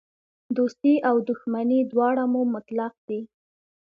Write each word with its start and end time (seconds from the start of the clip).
دوستي 0.57 0.93
او 1.09 1.15
دښمني 1.27 1.79
دواړه 1.91 2.23
مو 2.31 2.41
مطلق 2.55 2.93
دي. 3.07 3.21